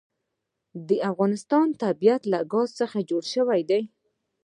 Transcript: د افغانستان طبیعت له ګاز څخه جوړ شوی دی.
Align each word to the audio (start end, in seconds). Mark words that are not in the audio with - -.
د 0.87 0.89
افغانستان 1.09 1.67
طبیعت 1.83 2.21
له 2.31 2.39
ګاز 2.51 2.69
څخه 2.79 2.97
جوړ 3.09 3.23
شوی 3.33 3.61
دی. 3.69 3.81